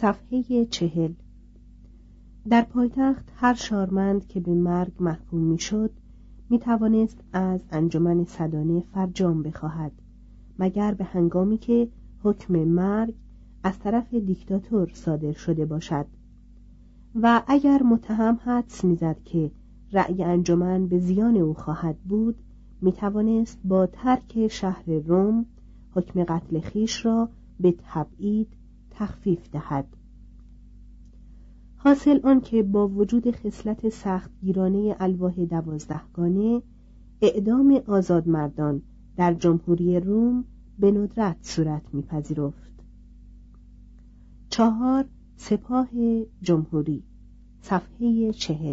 [0.00, 1.12] صفحه چهل.
[2.48, 5.90] در پایتخت هر شارمند که به مرگ محکوم می‌شد
[6.50, 9.92] می توانست از انجمن صدانه فرجام بخواهد
[10.58, 11.88] مگر به هنگامی که
[12.22, 13.14] حکم مرگ
[13.62, 16.06] از طرف دیکتاتور صادر شده باشد.
[17.14, 19.50] و اگر متهم حدس می‌زد که
[19.92, 22.36] رأی انجمن به زیان او خواهد بود
[22.80, 25.46] می توانست با ترک شهر روم
[25.94, 27.28] حکم قتل خیش را
[27.60, 28.55] به تبعید
[28.98, 29.86] تخفیف دهد.
[31.76, 36.62] حاصل آن که با وجود خصلت سختگیرانه الواح دوازدهگانه
[37.22, 38.82] اعدام آزادمردان
[39.16, 40.44] در جمهوری روم
[40.78, 42.72] به ندرت صورت میپذیرفت.
[44.48, 45.04] چهار
[45.36, 45.88] سپاه
[46.42, 47.02] جمهوری
[47.60, 48.72] صفحه چهل.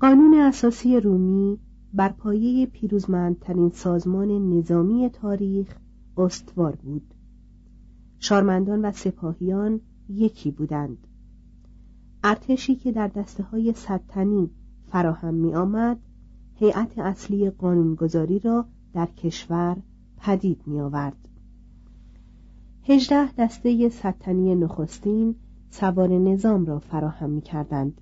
[0.00, 1.58] قانون اساسی رومی
[1.94, 5.74] بر پایه پیروزمندترین سازمان نظامی تاریخ
[6.16, 7.14] استوار بود.
[8.18, 10.98] شارمندان و سپاهیان یکی بودند.
[12.24, 14.50] ارتشی که در دسته های صدتنی
[14.90, 15.98] فراهم می آمد
[16.54, 19.76] هیئت اصلی قانونگذاری را در کشور
[20.16, 21.28] پدید می آورد
[22.84, 25.34] هجده دسته صدتنی نخستین
[25.70, 28.00] سوار نظام را فراهم می کردند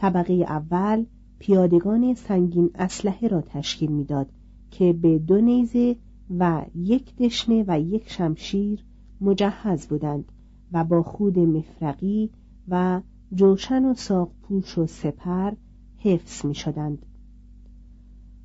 [0.00, 1.04] طبقه اول
[1.38, 4.30] پیادگان سنگین اسلحه را تشکیل می‌داد
[4.70, 5.96] که به دو نیزه
[6.38, 8.84] و یک دشنه و یک شمشیر
[9.20, 10.32] مجهز بودند
[10.72, 12.30] و با خود مفرقی
[12.68, 13.00] و
[13.34, 15.52] جوشن و ساقپوش و سپر
[15.96, 17.06] حفظ می شدند.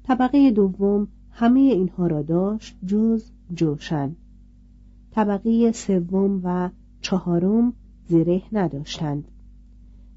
[0.03, 4.15] طبقه دوم همه اینها را داشت جز جوشن
[5.11, 6.69] طبقه سوم و
[7.01, 7.73] چهارم
[8.07, 9.31] زره نداشتند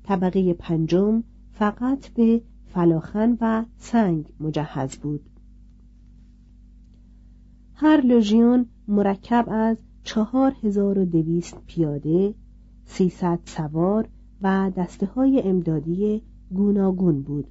[0.09, 1.23] طبقه پنجم
[1.53, 5.21] فقط به فلاخن و سنگ مجهز بود.
[7.75, 12.35] هر لژیون مرکب از چهار هزار و دویست پیاده
[12.85, 14.09] سیصد سوار
[14.43, 16.23] و دسته های امدادی
[16.55, 17.47] گوناگون بود.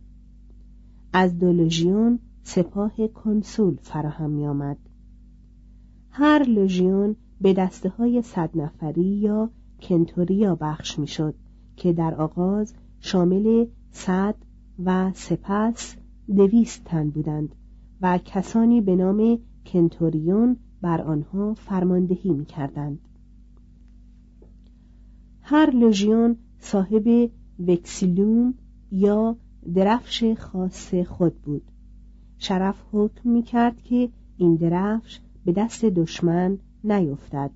[1.14, 4.78] از دو لژیون سپاه کنسول فراهم می آمد.
[6.10, 9.50] هر لژیون به دسته های صد نفری یا
[9.82, 11.36] کنتوریا بخش می شد
[11.78, 14.36] که در آغاز شامل صد
[14.86, 15.96] و سپس
[16.36, 17.56] دویست تن بودند
[18.02, 23.00] و کسانی به نام کنتوریون بر آنها فرماندهی می کردند.
[25.42, 27.30] هر لژیون صاحب
[27.68, 28.54] وکسیلوم
[28.92, 29.38] یا
[29.74, 31.72] درفش خاص خود بود
[32.38, 37.52] شرف حکم می کرد که این درفش به دست دشمن نیفتد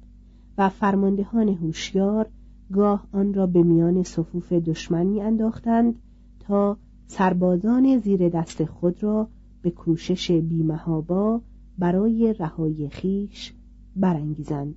[0.58, 2.30] و فرماندهان هوشیار
[2.72, 5.96] گاه آن را به میان صفوف دشمن می انداختند
[6.40, 6.78] تا
[7.08, 9.28] سربازان زیر دست خود را
[9.62, 11.42] به کوشش بیمهابا
[11.78, 13.54] برای رهای خیش
[13.96, 14.76] برانگیزند.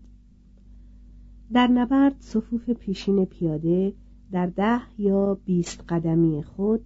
[1.53, 3.93] در نبرد صفوف پیشین پیاده
[4.33, 6.81] در ده یا بیست قدمی خود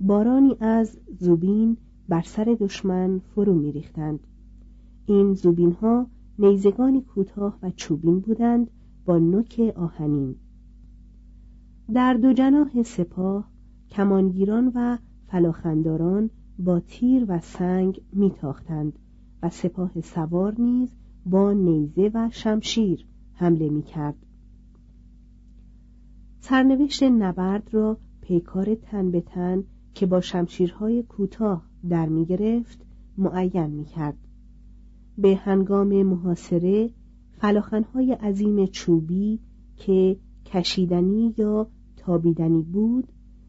[0.00, 1.76] بارانی از زوبین
[2.08, 4.20] بر سر دشمن فرو میریختند.
[5.06, 6.06] این زوبین ها
[6.38, 8.70] نیزگانی کوتاه و چوبین بودند
[9.04, 10.34] با نوک آهنین.
[11.94, 13.50] در دو جناح سپاه
[13.90, 18.98] کمانگیران و فلاخنداران با تیر و سنگ میتاختند
[19.42, 20.88] و سپاه سوار نیز
[21.26, 24.14] با نیزه و شمشیر حمله می‌کرد.
[26.40, 32.86] سرنوشت نبرد را پیکار تن به تن که با شمشیرهای کوتاه در می‌گرفت
[33.18, 34.18] معین می‌کرد.
[35.18, 36.90] به هنگام محاصره
[37.32, 39.40] فلاخنهای عظیم چوبی
[39.76, 40.16] که
[40.46, 41.68] کشیدنی یا
[42.02, 43.08] تابیدنی بود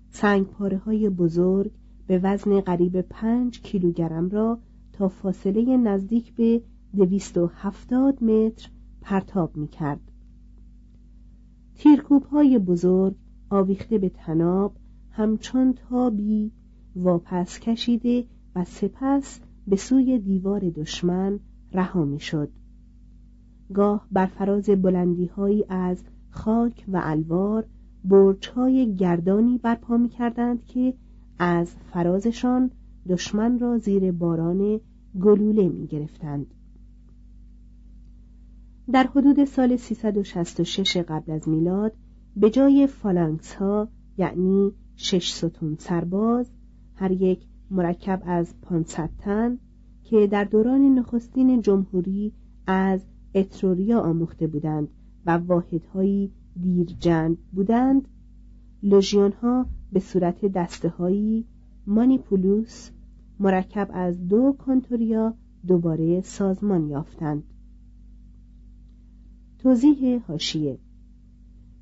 [0.10, 1.72] سنگ پاره های بزرگ
[2.08, 4.60] به وزن قریب پنج کیلوگرم را
[4.94, 6.62] تا فاصله نزدیک به
[6.96, 8.70] دویست و هفتاد متر
[9.02, 10.12] پرتاب می کرد.
[11.76, 13.16] تیرکوب های بزرگ
[13.50, 14.76] آویخته به تناب
[15.10, 16.52] همچون تابی
[16.96, 21.40] واپس کشیده و سپس به سوی دیوار دشمن
[21.72, 22.50] رها می شد.
[23.74, 27.66] گاه بر فراز بلندی هایی از خاک و الوار
[28.04, 30.94] برچ های گردانی برپا می کردند که
[31.40, 32.72] از فرازشان
[33.10, 34.80] دشمن را زیر باران
[35.22, 36.54] گلوله می گرفتند.
[38.92, 41.94] در حدود سال 366 قبل از میلاد
[42.36, 46.52] به جای فالانکس ها یعنی شش ستون سرباز
[46.96, 47.40] هر یک
[47.72, 49.58] مرکب از 500 تن
[50.04, 52.34] که در دوران نخستین جمهوری
[52.68, 53.06] از
[53.36, 54.88] اتروریا آموخته بودند
[55.26, 58.08] و واحدهایی دیرجند بودند
[58.84, 61.46] لژیون ها به صورت دسته هایی
[61.88, 62.90] مانیپولوس
[63.40, 65.34] مرکب از دو کنتوریا
[65.68, 67.44] دوباره سازمان یافتند.
[69.60, 70.80] توضیح هاشیه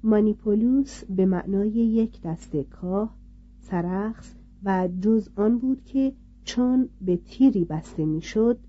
[0.03, 3.15] مانیپولوس به معنای یک دسته کاه
[3.59, 6.13] سرخس و جز آن بود که
[6.43, 8.59] چون به تیری بسته می‌شد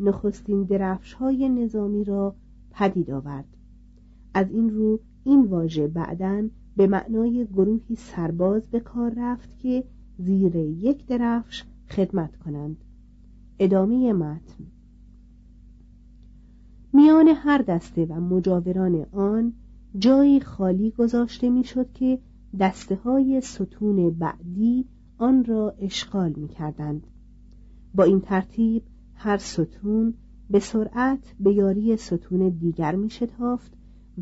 [0.00, 2.34] نخستین درفش های نظامی را
[2.70, 3.56] پدید آورد.
[4.34, 9.84] از این رو این واژه بعدا به معنای گروهی سرباز به کار رفت که
[10.18, 12.76] زیر یک درفش خدمت کنند
[13.58, 14.64] ادامه متن
[16.92, 19.52] میان هر دسته و مجاوران آن
[19.98, 22.18] جایی خالی گذاشته می‌شد که
[22.60, 24.86] دسته های ستون بعدی
[25.18, 27.06] آن را اشغال می کردند.
[27.94, 28.82] با این ترتیب
[29.14, 30.14] هر ستون
[30.50, 33.72] به سرعت به یاری ستون دیگر می شتافت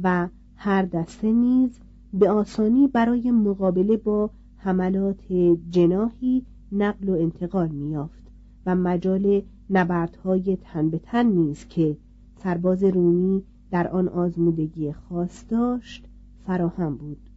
[0.03, 0.29] و
[0.63, 1.81] هر دسته نیز
[2.13, 5.33] به آسانی برای مقابله با حملات
[5.71, 8.23] جناهی نقل و انتقال میافت
[8.67, 11.97] و مجال نبردهای تن به تن نیز که
[12.37, 16.09] سرباز رومی در آن آزمودگی خاص داشت
[16.47, 17.31] فراهم بود.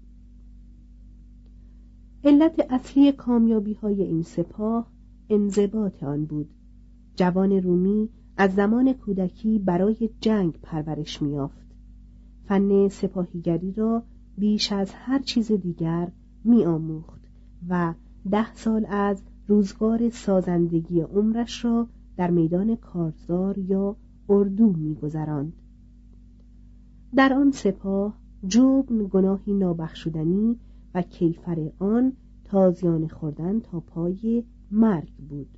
[2.24, 4.88] علت اصلی کامیابی های این سپاه
[5.30, 6.50] انضباط آن بود.
[7.16, 11.63] جوان رومی از زمان کودکی برای جنگ پرورش میافت
[12.46, 14.04] فن سپاهیگری را
[14.38, 16.12] بیش از هر چیز دیگر
[16.44, 17.22] میآموخت
[17.70, 17.94] و
[18.32, 23.96] ده سال از روزگار سازندگی عمرش را در میدان کارزار یا
[24.30, 25.54] اردو میگذراند.
[27.16, 30.60] در آن سپاه جبن گناهی نابخشودنی
[30.94, 35.58] و کیفر آن تازیان خوردن تا پای مرگ بود.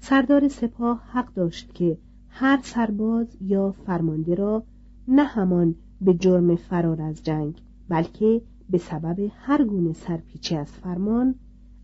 [0.00, 4.64] سردار سپاه حق داشت که هر سرباز یا فرمانده را
[5.08, 11.34] نه همان به جرم فرار از جنگ بلکه به سبب هر گونه سرپیچی از فرمان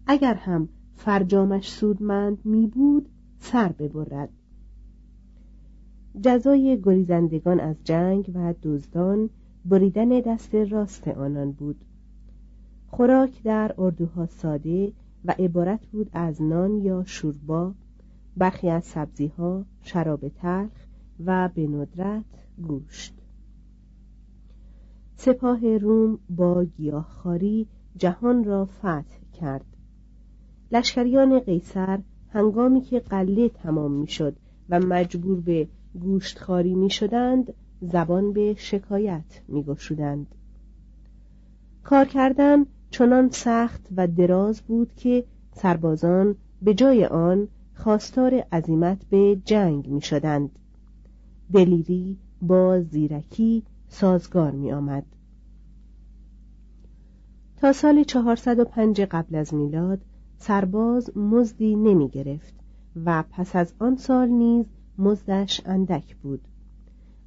[0.06, 3.08] اگر هم فرجامش سودمند می بود
[3.38, 4.28] سر ببرد.
[6.20, 9.30] جزای گریزندگان از جنگ و دزدان
[9.64, 11.84] بریدن دست راست آنان بود.
[12.86, 14.92] خوراک در اردوها ساده
[15.24, 17.74] و عبارت بود از نان یا شوربا
[18.36, 20.70] برخی از سبزیها شراب تلخ
[21.24, 22.24] و به ندرت
[22.62, 23.14] گوشت
[25.16, 29.64] سپاه روم با گیاهخواری جهان را فتح کرد
[30.72, 31.98] لشکریان قیصر
[32.28, 34.36] هنگامی که قله تمام می‌شد
[34.68, 35.68] و مجبور به
[36.00, 40.34] گوشتخواری می شدند زبان به شکایت می گشودند.
[41.82, 49.40] کار کردن چنان سخت و دراز بود که سربازان به جای آن خواستار عزیمت به
[49.44, 50.50] جنگ می شدند.
[51.52, 55.04] دلیری با زیرکی سازگار می آمد.
[57.56, 60.00] تا سال 405 قبل از میلاد
[60.38, 62.54] سرباز مزدی نمی گرفت
[63.04, 64.66] و پس از آن سال نیز
[64.98, 66.40] مزدش اندک بود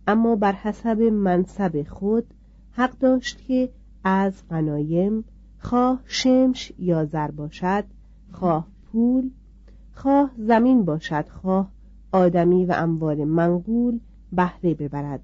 [0.07, 2.25] اما بر حسب منصب خود
[2.71, 3.69] حق داشت که
[4.03, 5.23] از غنایم
[5.59, 7.83] خواه شمش یا زر باشد
[8.31, 9.29] خواه پول
[9.93, 11.71] خواه زمین باشد خواه
[12.11, 13.99] آدمی و اموال منقول
[14.31, 15.21] بهره ببرد.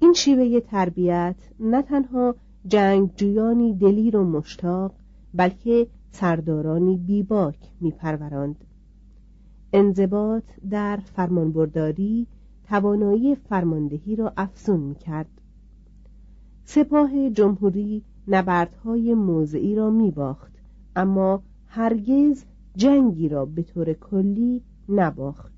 [0.00, 2.34] این شیوه تربیت نه تنها
[2.66, 4.94] جنگجویانی دلیر و مشتاق
[5.34, 8.64] بلکه سردارانی بیباک میپروراند.
[9.72, 12.26] انضباط در فرمانبرداری
[12.68, 15.40] توانایی فرماندهی را افزون می‌کرد.
[16.64, 20.52] سپاه جمهوری نبردهای موضعی را میباخت
[20.96, 22.44] اما هرگز
[22.76, 25.55] جنگی را به طور کلی نباخت.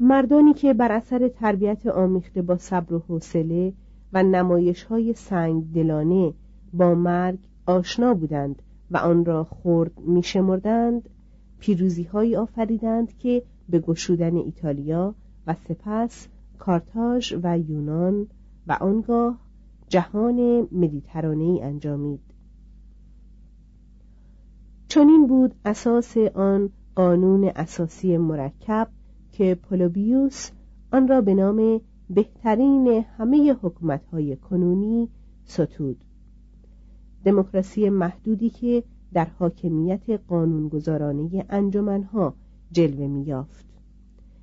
[0.00, 3.72] مردانی که بر اثر تربیت آمیخته با صبر و حوصله
[4.12, 6.34] و نمایش های سنگ دلانه
[6.72, 11.08] با مرگ آشنا بودند و آن را خرد میشمردند
[11.58, 15.14] پیروزی هایی آفریدند که به گشودن ایتالیا
[15.46, 18.26] و سپس کارتاژ و یونان
[18.66, 19.38] و آنگاه
[19.88, 22.20] جهان مدیترانه‌ای انجامید.
[24.88, 28.88] چنین بود اساس آن قانون اساسی مرکب
[29.36, 30.50] که پولوبیوس
[30.92, 35.08] آن را به نام بهترین همه حکومت‌های کنونی
[35.44, 35.96] ستود.
[37.24, 42.34] دموکراسی محدودی که در حاکمیت قانونگذارانه انجمنها
[42.72, 43.66] جلوه می‌یافت.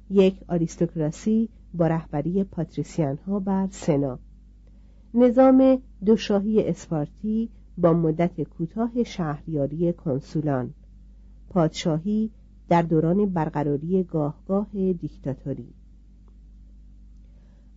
[0.10, 4.20] یک آریستوکراسی با رهبری پاتریسیان ها بر سنا.
[5.14, 10.74] نظام دوشاهی اسپارتی با مدت کوتاه شهریاری کنسولان.
[11.50, 12.32] پادشاهی
[12.70, 15.74] در دوران برقراری گاهگاه دیکتاتوری.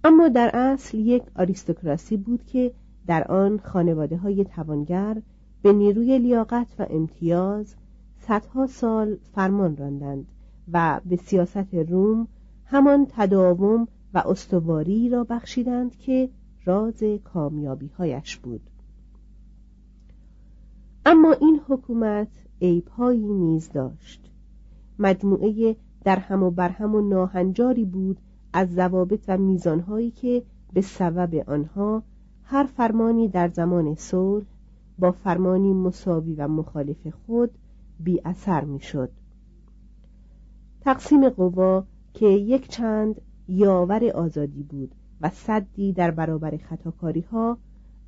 [0.04, 2.72] اما در اصل یک آریستوکراسی بود که
[3.06, 5.22] در آن خانواده های توانگر
[5.62, 7.74] به نیروی لیاقت و امتیاز
[8.20, 10.26] صدها سال فرمان راندند
[10.72, 12.28] و به سیاست روم
[12.64, 16.30] همان تداوم و استواری را بخشیدند که
[16.64, 18.70] راز کامیابی هایش بود.
[21.06, 22.28] اما این حکومت
[22.62, 24.30] عیبهایی نیز داشت.
[24.98, 28.18] مجموعه در هم و برهم و ناهنجاری بود
[28.52, 32.02] از ضوابط و میزانهایی که به سبب آنها
[32.42, 34.46] هر فرمانی در زمان صلح
[34.98, 37.50] با فرمانی مساوی و مخالف خود
[38.00, 39.10] بی اثر می‌شد.
[40.80, 41.84] تقسیم قوا
[42.14, 47.58] که یک چند یاور آزادی بود و صدی در برابر خطاکاری ها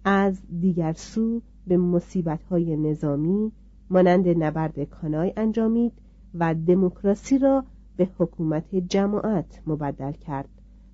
[0.04, 3.52] از دیگر سو به مصیبت های نظامی
[3.90, 5.92] مانند نبرد کانای انجامید
[6.38, 7.64] و دموکراسی را
[7.97, 10.49] به حکومت جماعت مبدل کرد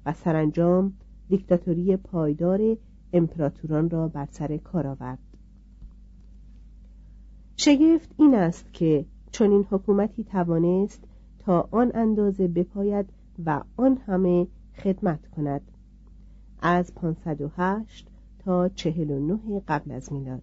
[0.07, 0.93] و سرانجام
[1.29, 2.77] دیکتاتوری پایدار
[3.13, 5.19] امپراتوران را بر سر کار آورد.
[7.57, 11.05] شگفت این است که چنین حکومتی توانست
[11.39, 13.07] تا آن اندازه بپاید
[13.47, 14.47] و آن همه
[14.83, 15.63] خدمت کند.
[16.63, 18.09] از 508
[18.39, 20.43] تا 49 قبل از میلاد.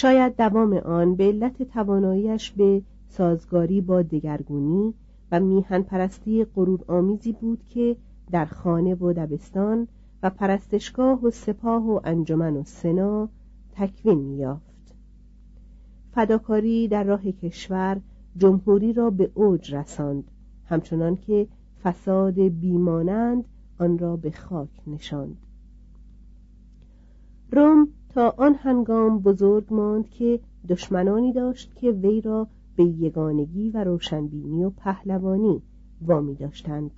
[0.00, 4.94] شاید دوام آن به علت تواناییش به سازگاری با دگرگونی
[5.32, 7.96] و میهن پرستی غرور آمیزی بود که
[8.30, 9.88] در خانه و دبستان
[10.22, 13.28] و پرستشگاه و سپاه و انجمن و سنا
[13.72, 14.94] تکوین میافت
[16.12, 18.00] فداکاری در راه کشور
[18.36, 20.24] جمهوری را به اوج رساند
[20.64, 21.46] همچنان که
[21.82, 23.44] فساد بیمانند
[23.78, 25.36] آن را به خاک نشاند.
[27.52, 33.84] روم تا آن هنگام بزرگ ماند که دشمنانی داشت که وی را به یگانگی و
[33.84, 35.62] روشنبینی و پهلوانی
[36.02, 36.90] وامی داشتند.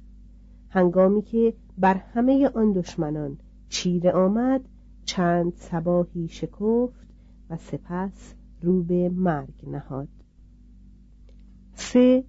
[0.69, 3.39] هنگامی که بر همه آن دشمنان
[3.69, 4.61] چیره آمد
[5.05, 7.07] چند سباهی شکفت
[7.51, 10.09] و سپس رو به مرگ نهاد.
[11.75, 12.25] سه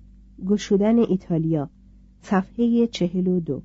[0.46, 1.70] گشودن ایتالیا
[2.22, 3.62] صفحه چهل و دو.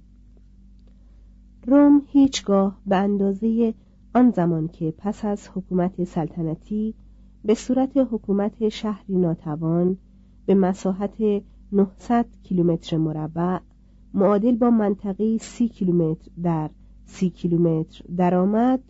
[1.66, 3.75] روم هیچگاه به اندازه
[4.16, 6.94] آن زمان که پس از حکومت سلطنتی
[7.44, 9.96] به صورت حکومت شهری ناتوان
[10.46, 11.42] به مساحت
[11.73, 13.58] 900 کیلومتر مربع
[14.14, 16.70] معادل با منطقه سی کیلومتر در
[17.04, 18.80] سی کیلومتر درآمد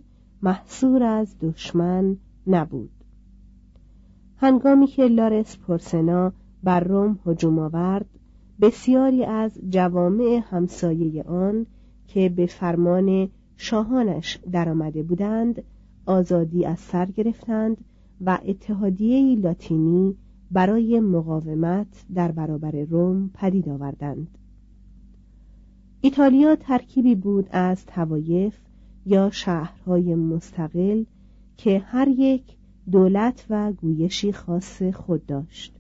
[0.43, 2.17] محصور از دشمن
[2.47, 2.91] نبود.
[4.37, 8.07] هنگامی که لارس پرسنا بر روم هجوم آورد
[8.61, 11.67] بسیاری از جوامع همسایه آن
[12.07, 15.63] که به فرمان شاهانش درآمده بودند
[16.07, 17.77] آزادی از سر گرفتند
[18.21, 20.17] و اتحادیه لاتینی
[20.51, 24.39] برای مقاومت در برابر روم پدید آوردند.
[26.01, 28.59] ایتالیا ترکیبی بود از توایف
[29.07, 31.05] یا شهرهای مستقل
[31.57, 32.43] که هر یک
[32.91, 35.77] دولت و گویشی خاص خود داشت.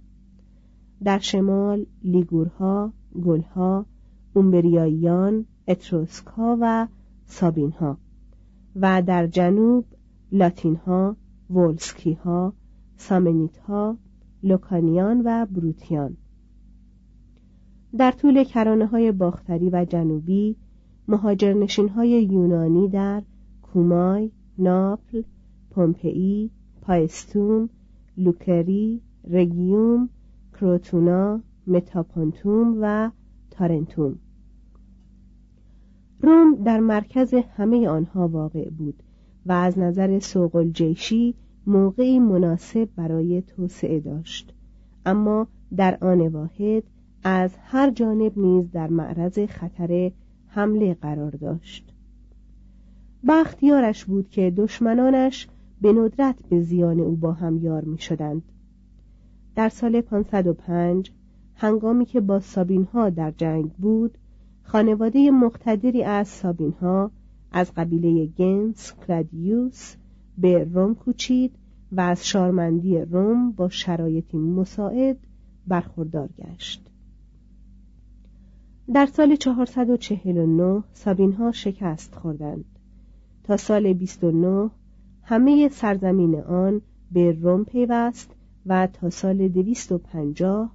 [1.04, 2.92] در شمال لیگورها،
[3.25, 3.87] گلها،
[4.35, 6.87] اومبریاییان، اتروسکا و
[7.26, 7.99] سابینها
[8.76, 9.85] و در جنوب
[10.33, 11.16] لاتینها،
[11.50, 12.52] وولسکیها،
[12.97, 13.97] سامنیتها،
[14.42, 16.16] لوکانیان و بروتیان.
[17.99, 20.56] در طول کرانه های باختری و جنوبی
[21.09, 23.23] مهاجرنشین های یونانی در
[23.62, 25.23] کومای، ناپل،
[25.71, 27.68] پومپئی، پایستوم،
[28.16, 30.09] لوکری، رگیوم،
[30.52, 33.11] کروتونا، متاپونتوم و
[33.50, 34.18] تارنتوم.
[36.65, 39.03] در مرکز همه آنها واقع بود
[39.47, 41.35] و از نظر سوق الجیشی
[41.67, 44.55] موقعی مناسب برای توسعه داشت
[45.07, 45.47] اما
[45.77, 46.83] در آن واحد
[47.25, 50.13] از هر جانب نیز در معرض خطر
[50.47, 51.93] حمله قرار داشت
[53.29, 55.49] بختیارش بود که دشمنانش
[55.81, 58.43] به ندرت به زیان او با هم یار می شدند.
[59.55, 61.11] در سال 505
[61.55, 64.19] هنگامی که با سابین ها در جنگ بود
[64.67, 67.11] خانواده مقتدری از سابین ها
[67.53, 69.95] از قبیله گنس کلادیوس
[70.39, 71.53] به روم کوچید
[71.93, 75.17] و از شارمندی روم با شرایطی مساعد
[75.67, 76.87] برخوردار گشت.
[78.93, 82.65] در سال 449 سابین ها شکست خوردند.
[83.45, 84.71] تا سال 29
[85.23, 86.81] همه سرزمین آن
[87.13, 88.31] به روم پیوست
[88.67, 90.71] و تا سال 250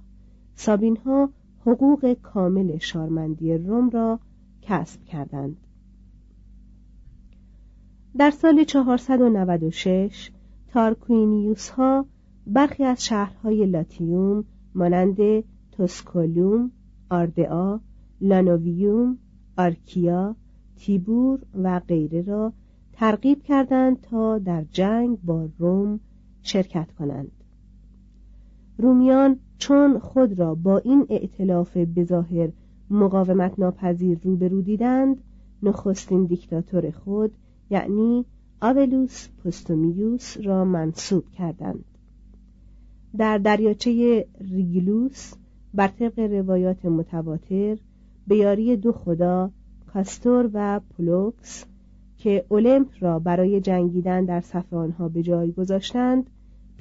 [0.54, 1.30] سابین ها
[1.66, 4.20] حقوق کامل شارمندی روم را
[4.62, 5.56] کسب کردند.
[8.18, 10.30] در سال 496
[10.68, 12.06] تارکوینیوس ها
[12.46, 16.70] برخی از شهرهای لاتیوم مانند توسکولوم،
[17.10, 17.80] آردئا،
[18.20, 19.18] لانوویوم،
[19.58, 20.36] آریکیا،
[20.76, 22.52] تیبور و غیره را
[22.92, 26.00] ترغیب کردند تا در جنگ با روم
[26.42, 27.32] شرکت کنند.
[28.78, 32.48] رومیان چون خود را با این ائتلاف بظاهر
[32.90, 35.16] مقاومت ناپذیر روبرو دیدند
[35.62, 37.32] نخستین دیکتاتور خود
[37.70, 38.24] یعنی
[38.60, 41.84] آولوس پستومیوس را منصوب کردند.
[43.18, 45.34] در دریاچه ریگلوس
[45.74, 47.78] بر طبق روایات متواتر
[48.26, 49.50] به یاری دو خدا
[49.92, 51.64] کاستور و پولوکس
[52.18, 56.30] که اولمپ را برای جنگیدن در صف آنها به جای گذاشتند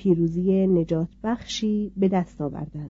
[0.01, 2.89] پیروزی نجات بخشی به دست آوردند.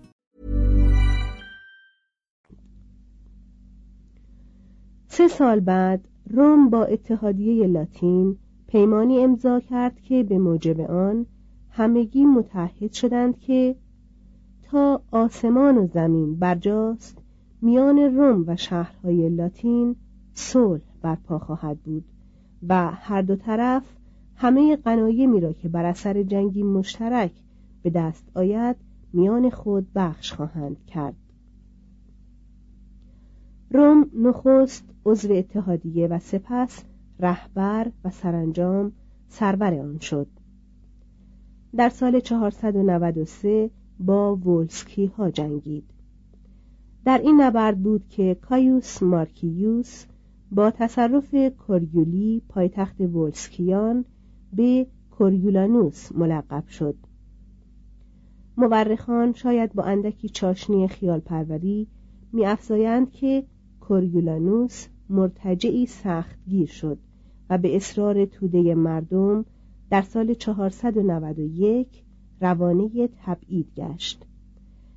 [5.13, 11.25] سه سال بعد روم با اتحادیه لاتین پیمانی امضا کرد که به موجب آن
[11.69, 13.75] همگی متحد شدند که
[14.63, 17.17] تا آسمان و زمین برجاست
[17.61, 19.95] میان روم و شهرهای لاتین
[20.33, 22.03] صلح برپا خواهد بود
[22.67, 23.83] و هر دو طرف
[24.35, 27.31] همه قنایمی را که بر اثر جنگی مشترک
[27.83, 28.75] به دست آید
[29.13, 31.15] میان خود بخش خواهند کرد.
[33.73, 36.83] روم نخست عضو اتحادیه و سپس
[37.19, 38.91] رهبر و سرانجام
[39.27, 40.27] سرور آن شد.
[41.75, 45.83] در سال 493 با وولسکی ها جنگید.
[47.05, 50.05] در این نبرد بود که کایوس مارکیوس
[50.51, 54.05] با تصرف کوریولی پایتخت وولسکیان
[54.53, 56.95] به کوریولانوس ملقب شد.
[58.57, 61.87] مورخان شاید با اندکی چاشنی خیال پروری
[62.33, 62.45] می
[63.11, 63.43] که
[63.91, 66.97] کوریولانوس مرتجعی سختگیر شد
[67.49, 69.45] و به اصرار توده مردم
[69.89, 71.87] در سال 491
[72.41, 74.25] روانه تبعید گشت.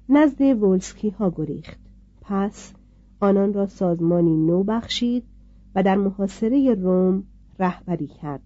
[0.09, 1.79] نزد ولسکی ها گریخت.
[2.21, 2.73] پس
[3.21, 5.25] آنان را سازمانی نو بخشید
[5.75, 7.25] و در محاصره روم
[7.59, 8.43] رهبری کرد.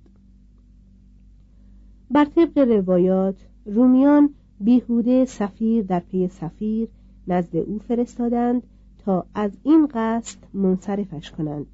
[2.10, 6.88] بر طبق روایات رومیان بیهوده سفیر در پی سفیر
[7.26, 8.62] نزد او فرستادند
[9.34, 11.66] از این قصد منصرفش کنند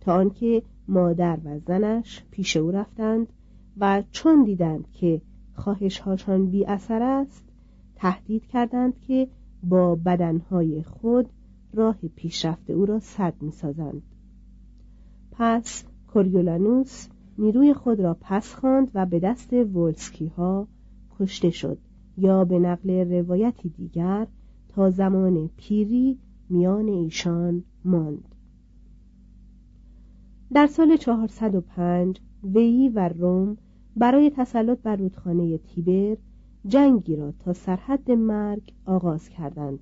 [0.00, 3.26] تا آنکه مادر و زنش پیش او رفتند
[3.76, 5.20] و چون دیدند که
[5.54, 7.44] خواهشهاشان بی اثر است
[7.96, 9.28] تهدید کردند که
[9.62, 11.28] با بدنهای خود
[11.74, 14.02] راه پیشرفت او را سد می سازند.
[15.32, 20.68] پس کوریولانوس نیروی خود را پس خواند و به دست ولسکی ها
[21.20, 21.78] کشته شد
[22.16, 24.26] یا به نقل روایتی دیگر
[24.68, 26.18] تا زمان پیری
[26.52, 28.34] میان ایشان ماند.
[30.52, 32.20] در سال 405
[32.54, 33.56] وی و روم
[33.96, 36.16] برای تسلط بر رودخانه تیبر
[36.66, 39.78] جنگی را تا سرحد مرگ آغاز کردند.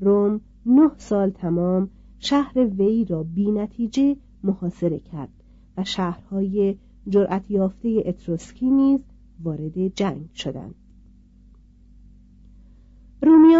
[0.00, 5.32] روم نه سال تمام شهر وی را بی نتیجه محاصره کرد
[5.76, 6.76] و شهرهای
[7.08, 9.00] جرأت یافته اتروسکی نیز
[9.42, 10.74] وارد جنگ شدند.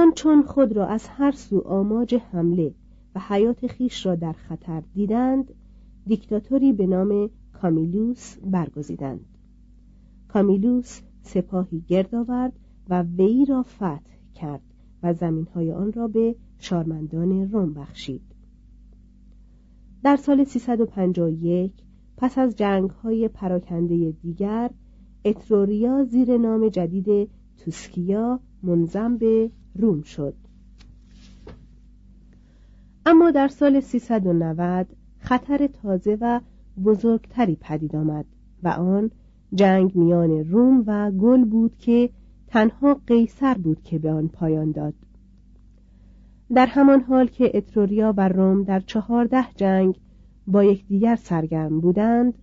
[0.09, 2.75] رومیان چون خود را از هر سو آماج حمله
[3.15, 5.55] و حیات خیش را در خطر دیدند
[6.07, 9.25] دیکتاتوری به نام کامیلوس برگزیدند.
[10.29, 12.53] کامیلوس سپاهی گرد آورد
[12.89, 14.01] و وی را فتح
[14.35, 14.63] کرد
[15.03, 18.23] و زمینهای آن را به شارمندان روم بخشید.
[20.03, 21.73] در سال 351
[22.17, 24.71] پس از جنگ های پراکنده دیگر
[25.25, 30.35] اتروریا زیر نام جدید توسکیا منظم به روم شد.
[33.07, 34.87] اما در سال 390
[35.19, 36.41] خطر تازه و
[36.85, 38.25] بزرگتری پدید آمد
[38.63, 39.11] و آن
[39.55, 42.11] جنگ میان روم و گل بود که
[42.47, 44.95] تنها قیصر بود که به آن پایان داد.
[46.55, 49.99] در همان حال که اتروریا و روم در چهارده جنگ
[50.47, 52.35] با یکدیگر سرگرم بودند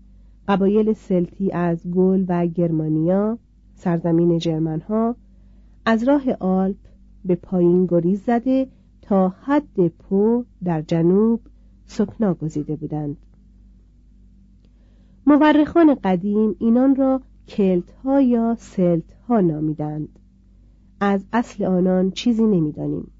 [0.48, 3.38] قبایل سلتی از گل و گرمانیا
[3.76, 5.16] سرزمین جرمنها
[5.86, 6.78] از راه آلپ
[7.26, 8.68] به پایین گریز زده
[9.02, 11.40] تا حد پو در جنوب
[11.86, 13.18] سکنا گزیده بودند.
[15.28, 20.20] مورخان قدیم اینان را کلت ها یا سلت ها نامیدند.
[21.00, 23.12] از اصل آنان چیزی نمی‌دانیم.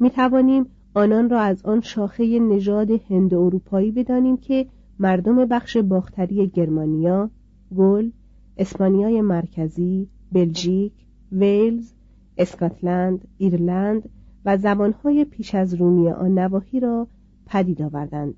[0.00, 4.66] می توانیم آنان را از آن شاخه نژاد هند اروپایی بدانیم که
[4.98, 7.30] مردم بخش باختری گرمانیا،
[7.76, 8.10] گل،
[8.56, 10.92] اسپانیای مرکزی، بلژیک،
[11.32, 11.92] ویلز،
[12.38, 14.08] اسکاتلند، ایرلند
[14.44, 17.06] و زبانهای پیش از رومی آن نواحی را
[17.46, 18.34] پدید آوردند.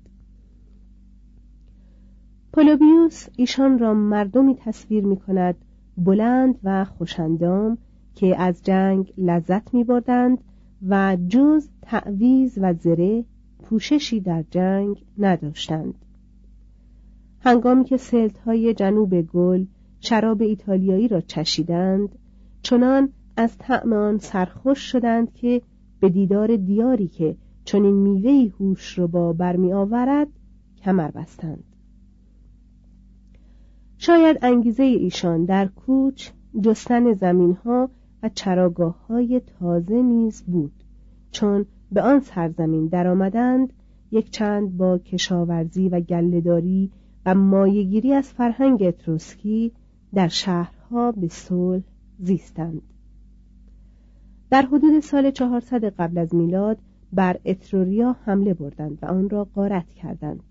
[2.53, 5.55] پولوبیوس ایشان را مردمی تصویر می کند
[5.97, 7.77] بلند و خوشندام
[8.15, 10.37] که از جنگ لذت می بردند
[10.87, 13.25] و جز تعویز و زره
[13.63, 15.93] پوششی در جنگ نداشتند
[17.39, 19.65] هنگامی که سلت های جنوب گل
[19.99, 22.09] شراب ایتالیایی را چشیدند
[22.61, 25.61] چنان از طعم آن سرخوش شدند که
[25.99, 30.27] به دیدار دیاری که چون این میوهی هوش رو با برمی آورد
[30.77, 31.63] کمر بستند.
[33.97, 36.29] شاید انگیزه ایشان در کوچ
[36.61, 37.89] جستن زمین ها
[38.23, 40.83] و چراگاه های تازه نیز بود.
[41.31, 43.73] چون به آن سرزمین درآمدند
[44.11, 46.91] یک چند با کشاورزی و گلهداری
[47.25, 49.71] و مایگیری از فرهنگ اتروسکی
[50.13, 51.83] در شهرها به صلح
[52.19, 52.81] زیستند.
[54.49, 56.77] در حدود سال 400 قبل از میلاد
[57.13, 60.43] بر اتروریا حمله بردند و آن را غارت کردند.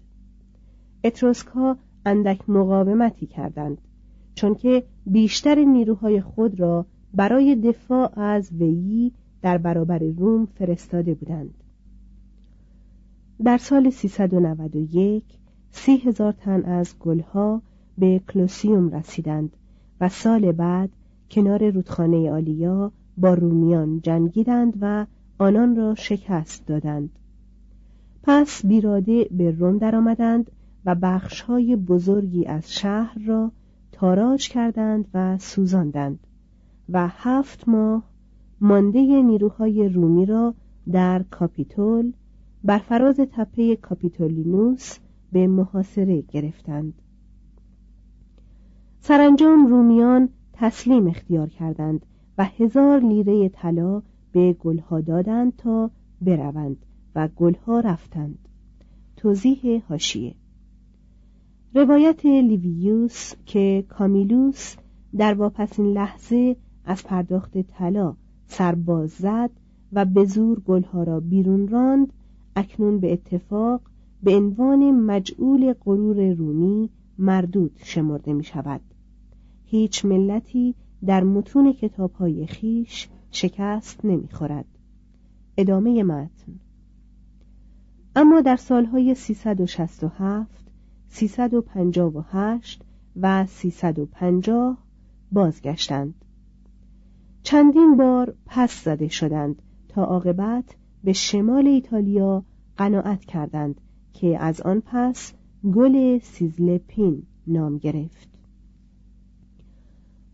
[1.05, 3.79] اتروسک ها اندک مقاومتی کردند
[4.35, 11.55] چون که بیشتر نیروهای خود را برای دفاع از ویی در برابر روم فرستاده بودند.
[13.45, 15.25] در سال 391
[15.71, 17.63] سی هزار تن از گلها
[17.99, 19.57] به کلوسیوم رسیدند
[20.01, 20.91] و سال بعد
[21.31, 25.07] کنار رودخانه آلیا با رومیان جنگیدند و
[25.39, 27.11] آنان را شکست دادند.
[28.23, 30.51] پس بیراده به روم درآمدند
[30.85, 33.53] و بخشهای بزرگی از شهر را
[33.93, 36.19] تاراج کردند و سوزاندند
[36.89, 38.03] و هفت ماه
[38.61, 40.55] مانده نیروهای رومی را
[40.93, 42.13] در کاپیتول
[42.65, 44.99] بر فراز تپه کاپیتولینوس
[45.33, 46.95] به محاصره گرفتند.
[49.01, 52.07] سرانجام رومیان تسلیم اختیار کردند
[52.39, 56.77] و هزار لیره طلا به گلها دادند تا بروند
[57.15, 58.39] و گلها رفتند.
[59.17, 60.35] توضیح حاشیه
[61.75, 64.77] روایت لیویوس که کامیلوس
[65.17, 69.51] در واپسین لحظه از پرداخت طلا سرباز زد
[69.93, 72.13] و به زور گلها را بیرون راند
[72.57, 73.81] اکنون به اتفاق
[74.23, 78.81] به عنوان مجعول غرور رومی مردود شمرده می شود
[79.65, 80.75] هیچ ملتی
[81.07, 84.65] در متون کتابهای خیش شکست نمی‌خورد.
[85.57, 86.53] ادامه متن.
[88.17, 90.73] اما در سالهای 367
[91.09, 92.83] 358
[93.17, 94.79] و 350
[95.33, 96.15] بازگشتند.
[97.43, 102.45] چندین بار پس زده شدند تا عاقبت به شمال ایتالیا
[102.77, 103.81] قناعت کردند
[104.13, 105.33] که از آن پس
[105.75, 108.38] گل سیزلپین نام گرفت.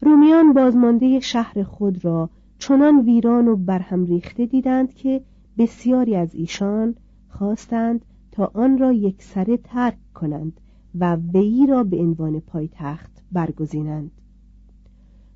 [0.01, 5.21] رومیان بازمانده شهر خود را چنان ویران و برهم ریخته دیدند که
[5.59, 6.95] بسیاری از ایشان
[7.29, 10.61] خواستند تا آن را یکسره ترک کنند
[10.95, 14.11] و وی را به عنوان پایتخت برگزینند.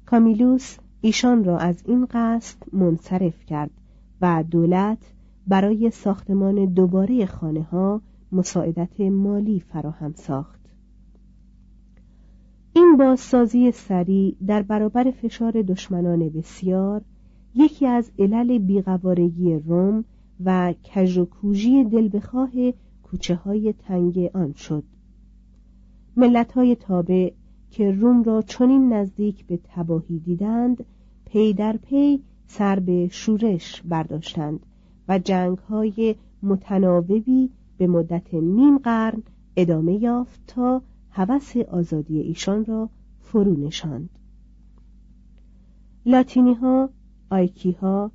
[0.07, 3.71] کامیلوس ایشان را از این قصد منصرف کرد
[4.21, 4.99] و دولت
[5.47, 8.01] برای ساختمان دوباره خانه ها
[8.33, 10.58] مساعدت مالی فراهم ساخت.
[12.73, 17.03] این بازسازی سریع در برابر فشار دشمنان بسیار
[17.55, 20.05] یکی از علل بیقوارگی روم
[20.45, 22.51] و کژ و کوژی دل بخواه
[23.03, 24.85] کوچه های تنگ آن شد.
[26.17, 27.33] ملت های تابع
[27.71, 30.85] که روم را چنین نزدیک به تباهی دیدند
[31.25, 34.61] پی در پی سر به شورش برداشتند
[35.09, 39.23] و جنگ های متناوبی به مدت نیم قرن
[39.57, 40.83] ادامه یافت تا
[41.19, 42.89] هوس آزادی ایشان را
[43.21, 44.11] فرو نشاند
[46.07, 46.91] لاتینی ها
[47.31, 48.11] آیکی ها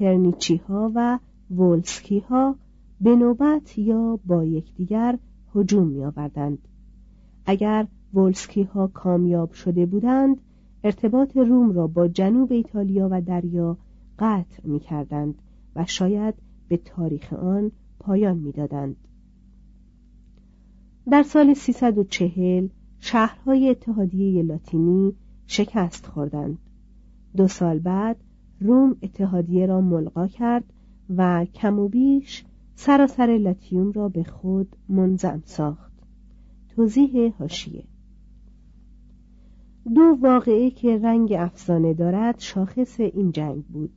[0.00, 1.18] هرنیچی ها و
[1.50, 2.56] وولسکی ها
[3.00, 5.18] به نوبت یا با یکدیگر
[5.54, 6.58] هجوم می آوردند
[7.46, 10.40] اگر وولسکی ها کامیاب شده بودند
[10.84, 13.76] ارتباط روم را با جنوب ایتالیا و دریا
[14.18, 15.34] قطع می کردند
[15.76, 16.34] و شاید
[16.68, 18.96] به تاریخ آن پایان می دادند.
[21.10, 22.68] در سال 340
[23.00, 25.14] شهرهای اتحادیه لاتینی
[25.46, 26.58] شکست خوردند.
[27.36, 28.16] دو سال بعد
[28.60, 30.64] روم اتحادیه را ملغا کرد
[31.16, 32.44] و کم و بیش
[32.74, 35.92] سراسر لاتیوم را به خود منظم ساخت.
[36.68, 37.84] توضیح هاشیه
[39.94, 43.90] دو واقعه که رنگ افسانه دارد شاخص این جنگ بود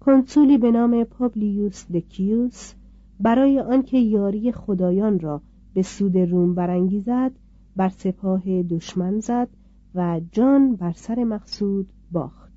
[0.00, 2.74] کنسولی به نام پابلیوس دکیوس
[3.20, 5.40] برای آنکه یاری خدایان را
[5.76, 7.32] به سود روم برانگیزد
[7.76, 9.48] بر سپاه دشمن زد
[9.94, 12.52] و جان بر سر مقصود باخت.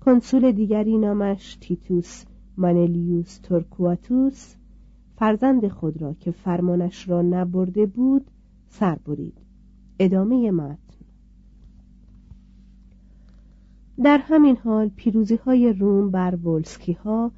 [0.00, 2.24] کنسول دیگری نامش تیتوس
[2.56, 4.54] مانلیوس تورکواتوس
[5.16, 8.30] فرزند خود را که فرمانش را نبرده بود
[8.68, 9.38] سر برید.
[9.98, 10.78] ادامه متن.
[14.02, 17.32] در همین حال پیروزی های روم بر ولسکی ها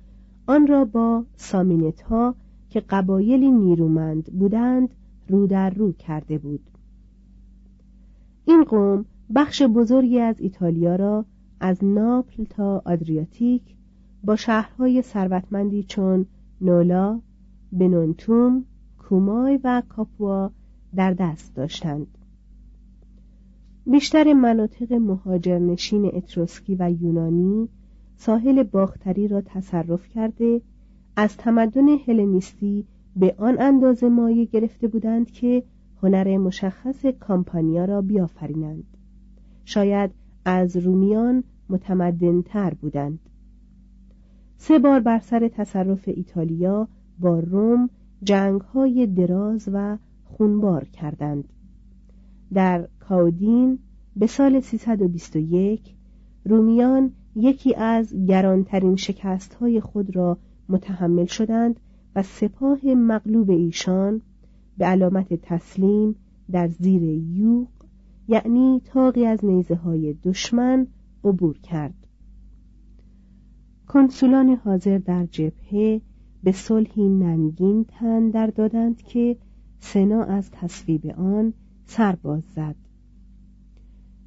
[0.47, 2.35] آن را با سامینت ها
[2.77, 4.89] که قبایلی نیرومند بودند
[5.29, 6.61] رو در رو کرده بود.
[8.45, 11.25] این قوم بخش بزرگی از ایتالیا را
[11.61, 13.63] از ناپل تا آدریاتیک
[14.25, 16.27] با شهرهای ثروتمندی چون
[16.61, 17.21] نولا
[17.73, 18.65] بنونتوم
[18.99, 20.51] کومای و کاپوا
[20.97, 22.07] در دست داشتند.
[23.87, 27.69] بیشتر مناطق مهاجرنشین اتروسکی و یونانی
[28.17, 30.61] ساحل باختری را تصرف کرده
[31.17, 32.85] از تمدن هلنیستی
[33.17, 35.63] به آن اندازه مایه گرفته بودند که
[36.03, 38.85] هنر مشخص کامپانیا را بیافرینند.
[39.65, 40.11] شاید
[40.45, 43.19] از رومیان متمدنتر بودند.
[44.57, 47.91] سه بار بر سر تصرف ایتالیا با روم
[48.23, 51.45] جنگ های دراز و خونبار کردند.
[52.55, 53.79] در کاودین
[54.17, 55.95] به سال 321
[56.45, 61.81] رومیان یکی از گرانترین شکست های خود را متحمل شدند
[62.17, 64.23] و سپاه مغلوب ایشان
[64.79, 66.17] به علامت تسلیم
[66.51, 67.69] در زیر یوق
[68.29, 70.87] یعنی تاقی از نیزه های دشمن
[71.25, 71.95] عبور کرد.
[73.87, 76.01] کنسولان حاضر در جبهه
[76.43, 79.37] به صلحی ننگین تن در دادند که
[79.79, 81.53] سنا از تصویب آن
[81.85, 82.77] سرباز زد.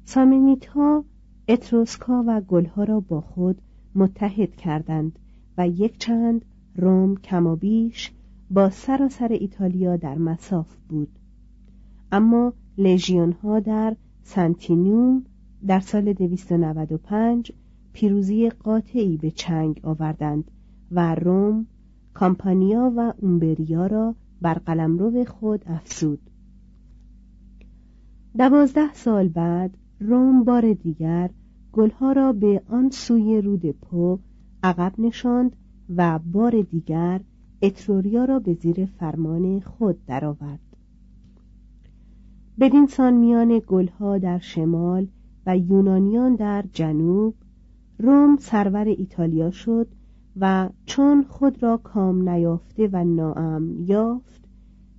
[0.04, 1.04] سامنیتا
[1.48, 3.62] اتروسکا و گلها را با خود
[3.94, 5.18] متحد کردند.
[5.60, 6.44] و یک چند
[6.76, 8.12] روم کمابیش
[8.50, 11.08] با سراسر ایتالیا در مساف بود.
[12.12, 15.24] اما لژیون ها در سنتینیوم
[15.66, 17.52] در سال 295
[17.92, 20.50] پیروزی قاطعی به چنگ آوردند
[20.90, 21.66] و روم
[22.14, 26.20] کامپانیا و اومبریا را بر قلمرو خود افزود.
[28.38, 31.30] دوازده سال بعد روم بار دیگر
[31.72, 34.18] گلها را به آن سوی رود پو
[34.62, 35.56] عقب نشاند
[35.96, 37.20] و بار دیگر
[37.62, 40.60] اتروریا را به زیر فرمان خود درآورد.
[42.60, 45.06] بدین سان میان گلها در شمال
[45.46, 47.34] و یونانیان در جنوب
[47.98, 49.88] روم سرور ایتالیا شد
[50.36, 54.44] و چون خود را کام نیافته و ناامن یافت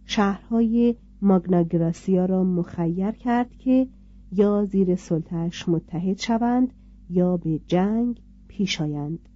[0.06, 3.88] شهرهای ماگناگراسیا را مخیر کرد که
[4.32, 6.74] یا زیر سلطش متحد شوند
[7.10, 9.30] یا به جنگ پیش آیند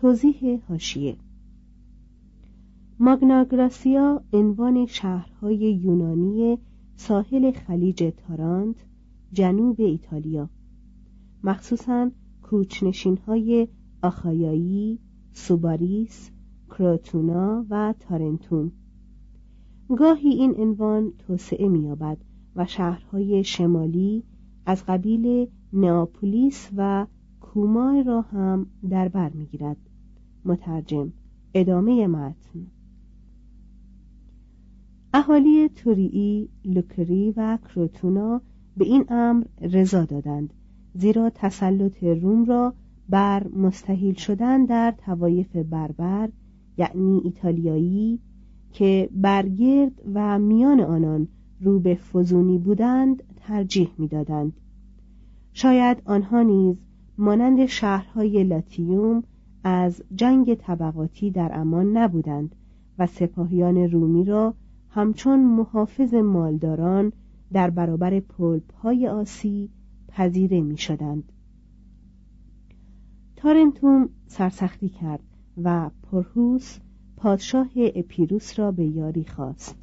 [0.00, 1.16] توضیح هاشیه
[2.98, 6.58] ماگناگراسیا عنوان شهرهای یونانی
[6.96, 8.76] ساحل خلیج تارانت
[9.32, 10.50] جنوب ایتالیا.
[11.44, 12.10] مخصوصا
[12.42, 13.68] کوچنشین های
[14.02, 14.98] آخایایی،
[15.32, 16.30] سوباریس،
[16.70, 18.72] کروتونا و تارنتوم.
[19.96, 22.18] گاهی این عنوان توسعه می‌یابد
[22.56, 24.24] و شهرهای شمالی
[24.66, 27.06] از قبیل نئاپولیس و
[27.40, 29.87] کومای را هم در بر می‌گیرد.
[30.48, 31.12] مترجم.
[31.54, 32.66] ادامه متن.
[35.14, 38.40] اهالی توریی، لوکری و کروتونا
[38.76, 40.54] به این امر رضا دادند
[40.94, 42.74] زیرا تسلط روم را
[43.08, 46.28] بر مستحیل شدن در توایف بربر
[46.78, 48.18] یعنی ایتالیایی
[48.72, 51.28] که برگرد و میان آنان
[51.60, 54.52] رو به فزونی بودند ترجیح می‌دادند.
[55.52, 56.76] شاید آنها نیز
[57.18, 59.22] مانند شهرهای لاتیوم
[59.64, 62.54] از جنگ طبقاتی در امان نبودند
[62.98, 64.54] و سپاهیان رومی را
[64.88, 67.12] همچون محافظ مالداران
[67.52, 69.70] در برابر پلپ های آسی
[70.08, 71.32] پذیره می شدند.
[73.36, 75.22] تارنتوم سرسختی کرد
[75.62, 76.78] و پرهوس
[77.16, 79.76] پادشاه اپیروس را به یاری خواست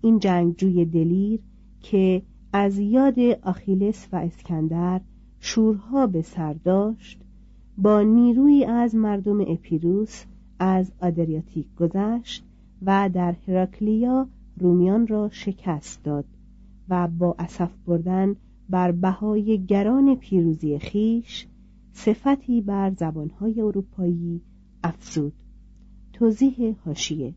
[0.00, 1.40] این جنگجوی دلیر
[1.80, 5.00] که از یاد آخیلس و اسکندر
[5.40, 7.23] شورها به سر داشت
[7.78, 10.24] با نیروی از مردم اپیروس
[10.58, 12.44] از آدریاتیک گذشت
[12.82, 16.24] و در هراکلیا رومیان را شکست داد
[16.88, 18.36] و با اسف بردن
[18.70, 21.46] بر بهای گران پیروزی خیش
[21.92, 24.40] صفتی بر زبانهای اروپایی
[24.84, 25.32] افزود.
[26.12, 27.34] توضیح هاشیه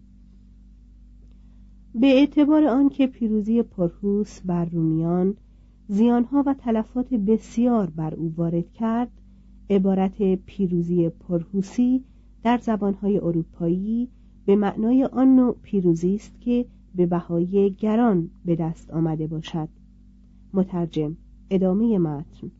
[1.95, 5.35] به اعتبار آنکه پیروزی پرهوس بر رومیان
[5.87, 9.11] زیانها و تلفات بسیار بر او وارد کرد
[9.69, 12.03] عبارت پیروزی پرهوسی
[12.43, 14.09] در زبانهای اروپایی
[14.45, 19.69] به معنای آن نوع پیروزی است که به بهای گران به دست آمده باشد.
[20.53, 21.17] مترجم
[21.49, 22.51] ادامه متن.